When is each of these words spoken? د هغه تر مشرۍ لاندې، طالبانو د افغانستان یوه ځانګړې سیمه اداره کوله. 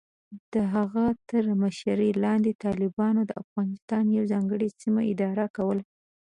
د 0.53 0.55
هغه 0.73 1.05
تر 1.29 1.43
مشرۍ 1.63 2.11
لاندې، 2.23 2.59
طالبانو 2.65 3.21
د 3.25 3.31
افغانستان 3.43 4.03
یوه 4.15 4.29
ځانګړې 4.33 4.67
سیمه 4.81 5.01
اداره 5.11 5.45
کوله. 5.57 5.83